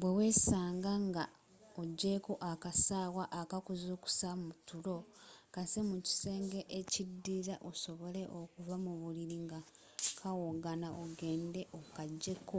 bwewesaanga 0.00 0.92
nga 1.06 1.24
ogyeeko 1.82 2.32
akasaawa 2.52 3.24
akakuzuukusa 3.40 4.28
mutulo 4.44 4.96
kasse 5.54 5.80
mu 5.88 5.96
kisenge 6.06 6.60
ekidirira 6.78 7.54
osobole 7.70 8.22
okuva 8.40 8.74
mubulili 8.84 9.36
nga 9.46 9.58
kawogana 10.18 10.88
ogende 11.02 11.62
okajjeko 11.78 12.58